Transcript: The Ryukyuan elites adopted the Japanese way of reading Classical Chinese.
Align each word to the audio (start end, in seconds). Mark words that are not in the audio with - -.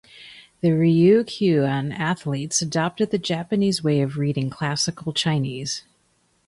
The 0.61 0.69
Ryukyuan 0.69 1.95
elites 1.95 2.61
adopted 2.63 3.11
the 3.11 3.19
Japanese 3.19 3.83
way 3.83 4.01
of 4.01 4.17
reading 4.17 4.49
Classical 4.49 5.13
Chinese. 5.13 5.83